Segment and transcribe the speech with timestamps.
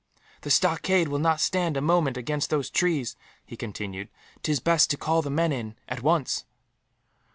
[0.41, 3.15] "The stockade will not stand a moment against those trees,"
[3.45, 4.09] he continued.
[4.41, 6.43] "'Tis best to call the men in, at once."